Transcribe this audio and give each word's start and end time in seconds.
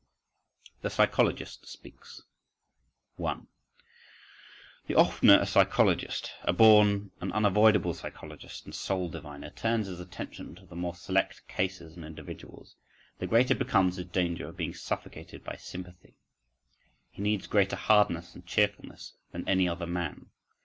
The 0.81 0.89
Psychologist 0.89 1.67
Speaks. 1.67 2.23
1. 3.17 3.45
The 4.87 4.95
oftener 4.95 5.37
a 5.39 5.45
psychologist—a 5.45 6.53
born, 6.53 7.11
an 7.21 7.31
unavoidable 7.33 7.93
psychologist 7.93 8.65
and 8.65 8.73
soul 8.73 9.09
diviner—turns 9.09 9.85
his 9.85 9.99
attention 9.99 10.55
to 10.55 10.65
the 10.65 10.75
more 10.75 10.95
select 10.95 11.47
cases 11.47 11.95
and 11.95 12.03
individuals, 12.03 12.73
the 13.19 13.27
greater 13.27 13.53
becomes 13.53 13.97
his 13.97 14.07
danger 14.07 14.47
of 14.47 14.57
being 14.57 14.73
suffocated 14.73 15.43
by 15.43 15.55
sympathy: 15.55 16.15
he 17.11 17.21
needs 17.21 17.45
greater 17.45 17.75
hardness 17.75 18.33
and 18.33 18.47
cheerfulness 18.47 19.13
than 19.31 19.47
any 19.47 19.69
other 19.69 19.85
man. 19.85 20.31